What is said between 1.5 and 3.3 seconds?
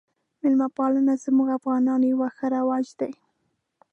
افغانانو یو ښه رواج دی